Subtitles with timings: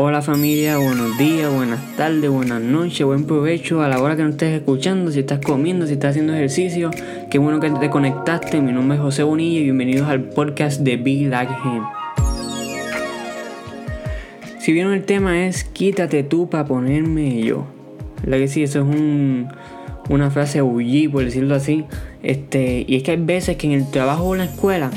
[0.00, 4.30] Hola familia, buenos días, buenas tardes, buenas noches, buen provecho a la hora que nos
[4.30, 6.92] estés escuchando, si estás comiendo, si estás haciendo ejercicio,
[7.32, 10.98] qué bueno que te conectaste, mi nombre es José Bonilla y bienvenidos al podcast de
[10.98, 11.82] Be Like Him.
[14.60, 17.66] Si bien el tema es quítate tú para ponerme yo,
[18.24, 19.48] la que sí, eso es un,
[20.10, 21.86] una frase bully, por decirlo así,
[22.22, 24.92] este, y es que hay veces que en el trabajo o en la escuela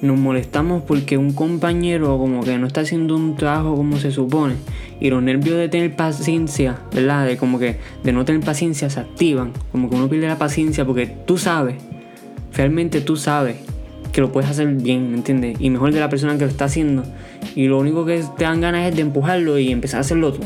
[0.00, 4.54] nos molestamos porque un compañero como que no está haciendo un trabajo como se supone
[5.00, 7.26] y los nervios de tener paciencia, ¿verdad?
[7.26, 10.84] De como que de no tener paciencia se activan, como que uno pierde la paciencia
[10.84, 11.76] porque tú sabes,
[12.54, 13.56] realmente tú sabes
[14.12, 15.56] que lo puedes hacer bien, ¿me entiendes?
[15.60, 17.04] Y mejor de la persona que lo está haciendo
[17.54, 20.40] y lo único que te dan ganas es de empujarlo y empezar a hacerlo tú.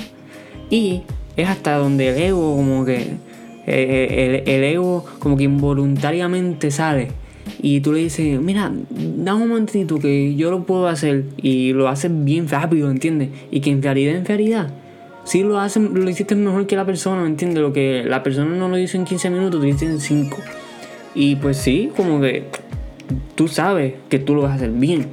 [0.71, 1.03] Y
[1.37, 3.15] es hasta donde el ego como que eh,
[3.67, 7.09] eh, el ego como que involuntariamente sale
[7.63, 11.89] y tú le dices, mira, dame un momentito que yo lo puedo hacer y lo
[11.89, 13.29] haces bien rápido, ¿entiendes?
[13.53, 14.75] Y que en realidad, en realidad,
[15.23, 17.63] si lo hacen, lo hiciste mejor que la persona, ¿me entiendes?
[17.63, 20.37] Lo que la persona no lo hizo en 15 minutos, tú lo hiciste en 5.
[21.15, 22.47] Y pues sí, como que
[23.37, 25.07] tú sabes que tú lo vas a hacer bien.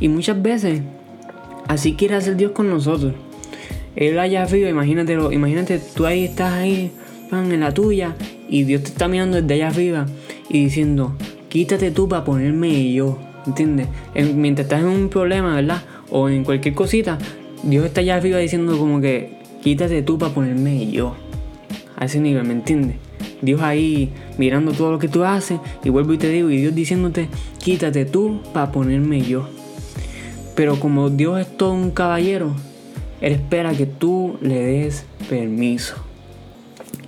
[0.00, 0.80] Y muchas veces,
[1.68, 3.14] así quiere hacer Dios con nosotros.
[3.94, 6.90] Él allá arriba, imagínate, imagínate, tú ahí estás ahí,
[7.30, 8.16] pan, en la tuya,
[8.48, 10.06] y Dios te está mirando desde allá arriba
[10.48, 11.16] y diciendo,
[11.56, 13.88] quítate tú para ponerme yo, ¿entiendes?
[14.34, 15.82] mientras estás en un problema, ¿verdad?
[16.10, 17.16] O en cualquier cosita,
[17.62, 21.16] Dios está allá arriba diciendo como que quítate tú para ponerme yo.
[21.96, 22.96] A ese nivel, ¿me entiendes?
[23.40, 26.74] Dios ahí mirando todo lo que tú haces y vuelvo y te digo, y Dios
[26.74, 27.28] diciéndote,
[27.64, 29.48] quítate tú para ponerme yo.
[30.54, 32.54] Pero como Dios es todo un caballero,
[33.22, 36.05] Él espera que tú le des permiso.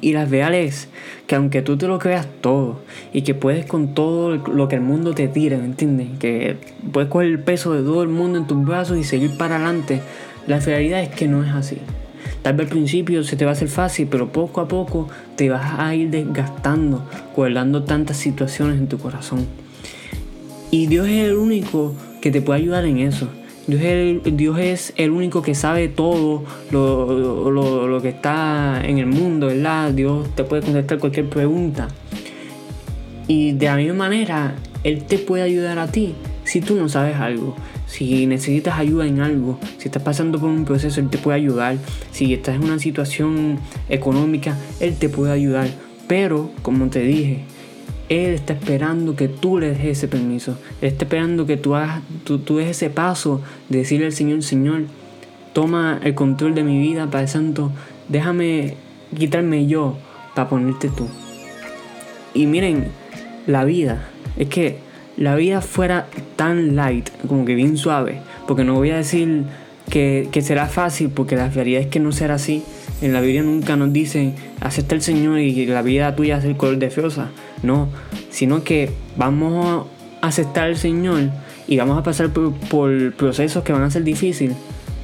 [0.01, 0.89] Y la real es
[1.27, 2.81] que aunque tú te lo creas todo
[3.13, 6.09] y que puedes con todo lo que el mundo te tira, ¿me entiendes?
[6.19, 6.57] Que
[6.93, 10.01] puedes coger el peso de todo el mundo en tus brazos y seguir para adelante,
[10.47, 11.79] la realidad es que no es así.
[12.43, 15.51] Tal vez al principio se te va a hacer fácil, pero poco a poco te
[15.51, 17.05] vas a ir desgastando,
[17.35, 19.47] guardando tantas situaciones en tu corazón.
[20.71, 23.29] Y Dios es el único que te puede ayudar en eso.
[23.69, 28.97] Dios es, el, Dios es el único que sabe todo lo, lo, que está en
[28.97, 29.93] el mundo, ¿verdad?
[29.93, 31.89] Dios te puede contestar cualquier pregunta.
[33.27, 36.15] Y de la misma manera, Él te puede ayudar a ti
[36.45, 37.55] si tú no sabes algo.
[37.87, 41.77] Si necesitas ayuda en algo, si estás pasando por un proceso, Él te puede ayudar.
[42.11, 43.59] Si estás en una situación
[43.91, 45.69] económica, Él te puede ayudar.
[46.07, 47.45] Pero, como te dije,
[48.09, 50.59] él está esperando que tú le des ese permiso.
[50.81, 54.43] Él está esperando que tú, hagas, tú, tú des ese paso de decirle al Señor,
[54.43, 54.83] Señor,
[55.53, 57.71] toma el control de mi vida, Padre Santo,
[58.09, 58.75] déjame
[59.17, 59.97] quitarme yo
[60.35, 61.09] para ponerte tú.
[62.35, 62.89] Y miren,
[63.47, 64.79] la vida, es que
[65.17, 69.45] la vida fuera tan light, como que bien suave, porque no voy a decir
[69.89, 72.63] que, será fácil, porque la realidad es que no será así.
[73.01, 76.57] En la Biblia nunca nos dicen, acepta el Señor y la vida tuya es el
[76.57, 77.31] color de fiosa.
[77.63, 77.89] No,
[78.31, 79.87] sino que vamos
[80.21, 81.31] a aceptar al Señor
[81.67, 84.57] y vamos a pasar por, procesos que van a ser difíciles,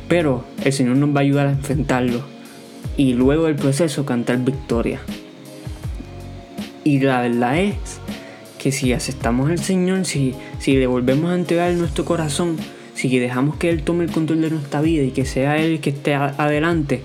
[0.08, 2.22] pero el Señor nos va a ayudar a enfrentarlo
[2.96, 5.00] y luego del proceso cantar victoria.
[6.84, 8.00] Y la verdad es
[8.58, 12.56] que si aceptamos al Señor, si, si le volvemos a entregar nuestro corazón,
[12.94, 15.90] si dejamos que Él tome el control de nuestra vida y que sea Él que
[15.90, 17.02] esté adelante,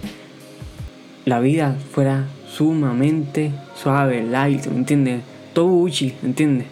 [1.25, 5.21] la vida fuera sumamente suave, light, ¿me entiendes?
[5.53, 6.67] todo Uchi, ¿entiendes?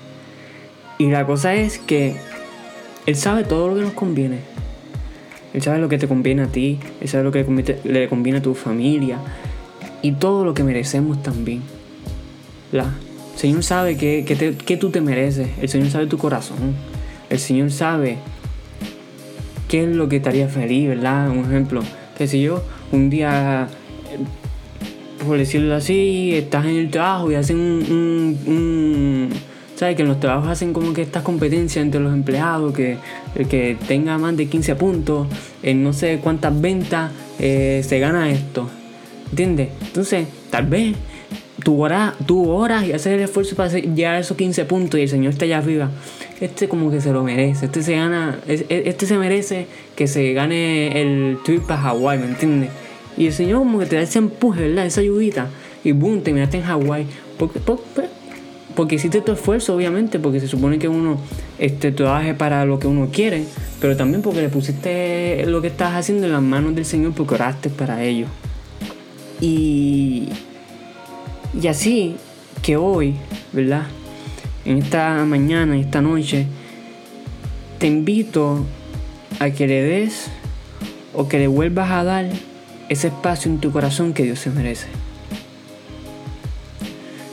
[0.97, 2.16] Y la cosa es que
[3.05, 4.39] él sabe todo lo que nos conviene.
[5.53, 7.45] Él sabe lo que te conviene a ti, él sabe lo que
[7.84, 9.19] le conviene a tu familia
[10.01, 11.61] y todo lo que merecemos también.
[12.72, 12.84] La,
[13.34, 16.75] el Señor sabe que, que, tú te mereces, el Señor sabe tu corazón,
[17.29, 18.17] el Señor sabe
[19.67, 21.29] qué es lo que te haría feliz, ¿verdad?
[21.29, 21.81] Un ejemplo,
[22.17, 23.67] que si yo un día
[25.25, 29.29] por decirlo así, estás en el trabajo y hacen un,
[29.75, 29.95] ¿sabes?
[29.95, 32.97] Que en los trabajos hacen como que estas competencias entre los empleados, que
[33.35, 35.28] el que tenga más de 15 puntos,
[35.63, 38.69] en no sé cuántas ventas, eh, se gana esto.
[39.29, 39.69] ¿Entiendes?
[39.81, 40.96] Entonces, tal vez
[41.63, 45.03] tu hora, tu hora y hacer el esfuerzo para llegar a esos 15 puntos y
[45.03, 45.89] el Señor está allá arriba.
[46.39, 47.65] Este como que se lo merece.
[47.65, 52.69] Este se gana, este se merece que se gane el trip a Hawái, ¿me entiendes?
[53.17, 54.85] Y el Señor como que te da ese empuje, ¿verdad?
[54.85, 55.49] Esa ayudita.
[55.83, 57.07] Y boom, te miraste en Hawái.
[57.37, 57.59] Porque,
[58.75, 61.17] porque, hiciste tu esfuerzo, obviamente, porque se supone que uno
[61.57, 63.43] este, trabaje para lo que uno quiere,
[63.81, 67.35] pero también porque le pusiste lo que estás haciendo en las manos del Señor porque
[67.35, 68.27] oraste para ello.
[69.41, 70.29] Y,
[71.61, 72.15] y así
[72.61, 73.15] que hoy,
[73.51, 73.83] ¿verdad?
[74.65, 76.45] En esta mañana, en esta noche,
[77.79, 78.65] te invito
[79.39, 80.29] a que le des
[81.13, 82.25] o que le vuelvas a dar
[82.89, 84.87] ese espacio en tu corazón que Dios se merece.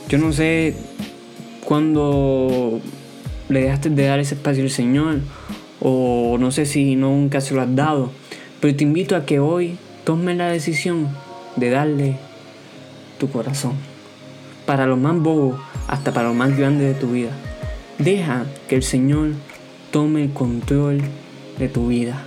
[0.09, 0.75] Yo no sé
[1.63, 2.79] cuándo
[3.49, 5.19] le dejaste de dar ese espacio al Señor
[5.81, 8.11] o no sé si nunca se lo has dado,
[8.59, 11.09] pero te invito a que hoy tomes la decisión
[11.55, 12.17] de darle
[13.19, 13.94] tu corazón.
[14.65, 17.31] Para lo más bobo hasta para lo más grande de tu vida.
[17.99, 19.33] Deja que el Señor
[19.91, 21.01] tome el control
[21.57, 22.23] de tu vida.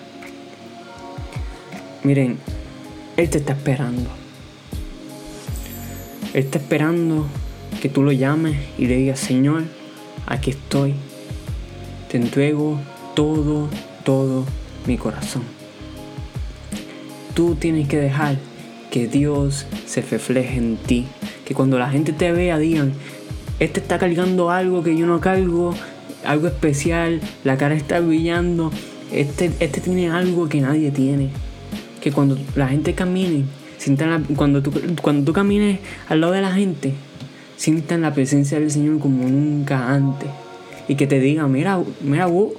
[2.05, 2.38] Miren,
[3.17, 4.08] Él te está esperando.
[6.32, 7.26] Él está esperando
[7.82, 9.64] que tú lo llames y le digas, Señor,
[10.26, 10.94] aquí estoy.
[12.11, 12.79] Te entrego
[13.14, 13.69] todo,
[14.05, 14.44] todo
[14.87, 15.43] mi corazón.
[17.34, 18.37] Tú tienes que dejar
[18.91, 21.06] que Dios se refleje en ti.
[21.48, 22.92] Que cuando la gente te vea digan,
[23.58, 25.74] este está cargando algo que yo no cargo,
[26.24, 28.70] algo especial, la cara está brillando,
[29.10, 31.30] este, este tiene algo que nadie tiene.
[32.02, 33.44] Que cuando la gente camine,
[33.78, 36.92] sientan cuando, tú, cuando tú camines al lado de la gente,
[37.56, 40.28] sientan la presencia del Señor como nunca antes.
[40.86, 42.52] Y que te digan, mira, mira vos.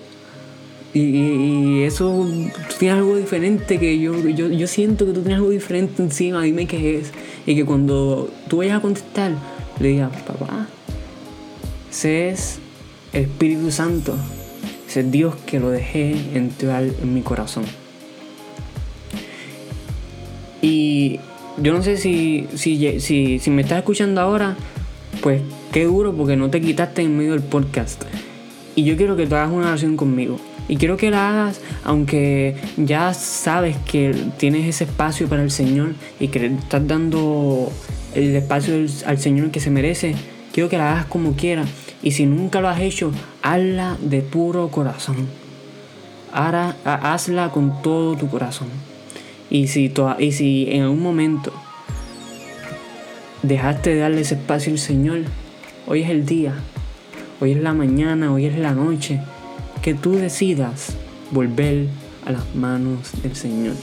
[0.94, 2.26] Y, eso,
[2.70, 6.42] tú tienes algo diferente que yo, yo, yo siento que tú tienes algo diferente encima,
[6.44, 7.12] dime qué es.
[7.46, 9.34] Y que cuando tú vayas a contestar,
[9.80, 10.68] le digas, papá,
[11.90, 12.60] ese es
[13.14, 14.16] el Espíritu Santo,
[14.88, 17.66] ese es Dios que lo dejé entrar en mi corazón.
[20.62, 21.20] Y
[21.62, 24.58] yo no sé si, si, si, si me estás escuchando ahora,
[25.22, 25.42] pues
[25.72, 28.04] qué duro porque no te quitaste en medio del podcast.
[28.76, 30.40] Y yo quiero que tú hagas una oración conmigo.
[30.70, 35.96] Y quiero que la hagas aunque ya sabes que tienes ese espacio para el Señor
[36.20, 37.72] y que le estás dando
[38.14, 38.76] el espacio
[39.06, 40.16] al Señor que se merece.
[40.54, 41.68] Quiero que la hagas como quieras.
[42.04, 43.12] Y si nunca lo has hecho,
[43.42, 45.28] hazla de puro corazón.
[46.32, 48.68] Hazla con todo tu corazón.
[49.50, 51.52] Y si, y si en algún momento
[53.42, 55.22] dejaste de darle ese espacio al Señor,
[55.88, 56.54] hoy es el día,
[57.42, 59.20] hoy es la mañana, hoy es la noche,
[59.82, 60.94] que tú decidas
[61.32, 61.88] volver
[62.26, 63.76] a las manos del Señor.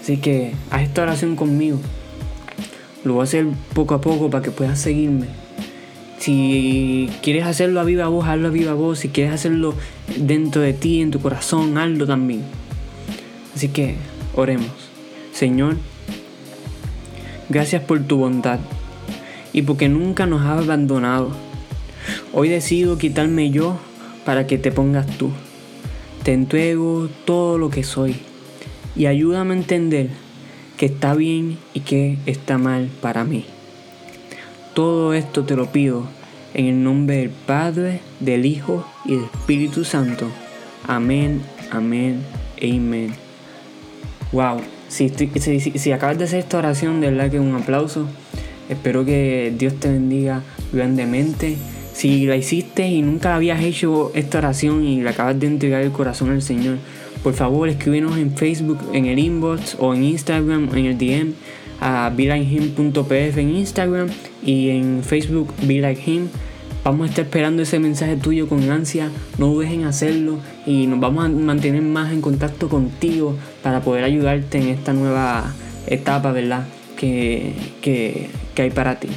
[0.00, 1.78] Así que haz esta oración conmigo.
[3.04, 5.26] Lo voy a hacer poco a poco para que puedas seguirme.
[6.18, 8.98] Si quieres hacerlo a viva voz, hazlo a viva voz.
[8.98, 9.74] Si quieres hacerlo
[10.16, 12.42] dentro de ti, en tu corazón, hazlo también.
[13.54, 13.96] Así que
[14.34, 14.72] oremos.
[15.32, 15.76] Señor,
[17.48, 18.60] gracias por tu bondad
[19.52, 21.30] y porque nunca nos has abandonado.
[22.32, 23.78] Hoy decido quitarme yo
[24.24, 25.30] para que te pongas tú.
[26.22, 28.16] Te entrego todo lo que soy
[28.96, 30.08] y ayúdame a entender
[30.76, 33.44] que está bien y que está mal para mí.
[34.74, 36.06] Todo esto te lo pido
[36.54, 40.28] en el nombre del Padre, del Hijo y del Espíritu Santo.
[40.86, 42.22] Amén, amén,
[42.60, 43.14] amén.
[44.32, 48.06] Wow, si, si, acabas de hacer esta oración, de verdad que un aplauso.
[48.68, 50.42] Espero que Dios te bendiga
[50.72, 51.56] grandemente.
[51.94, 55.92] Si la hiciste y nunca habías hecho esta oración y le acabas de entregar el
[55.92, 56.78] corazón al Señor,
[57.22, 61.32] por favor escríbenos en Facebook, en el inbox o en Instagram, en el DM
[61.80, 64.08] a belikehim.pf en Instagram
[64.44, 66.28] y en Facebook Be Like Him.
[66.82, 69.10] Vamos a estar esperando ese mensaje tuyo con ansia.
[69.38, 74.58] No dejen hacerlo y nos vamos a mantener más en contacto contigo para poder ayudarte
[74.58, 75.54] en esta nueva
[75.86, 76.66] etapa, ¿verdad?
[76.96, 79.08] Que, que, que hay para ti.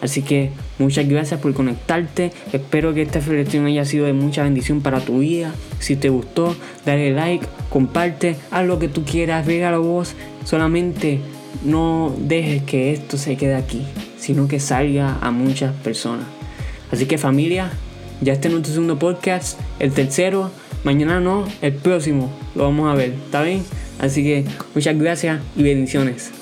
[0.00, 2.32] Así que muchas gracias por conectarte.
[2.52, 5.54] Espero que esta reflexión haya sido de mucha bendición para tu vida.
[5.78, 10.14] Si te gustó, dale like, comparte, haz lo que tú quieras, la voz.
[10.44, 11.20] Solamente
[11.64, 13.84] no dejes que esto se quede aquí,
[14.18, 16.26] sino que salga a muchas personas.
[16.90, 17.70] Así que familia,
[18.20, 20.50] ya este es nuestro segundo podcast, el tercero,
[20.84, 23.64] mañana no, el próximo, lo vamos a ver, ¿está bien?
[23.98, 26.41] Así que muchas gracias y bendiciones.